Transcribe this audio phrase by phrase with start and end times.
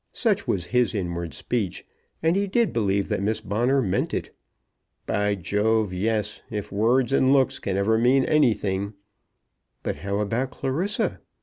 [0.13, 1.85] Such was his inward speech;
[2.23, 4.35] and he did believe that Miss Bonner meant it.
[5.05, 8.93] "By Jove, yes; if words and looks ever can mean anything."
[9.83, 11.19] But how about Clarissa?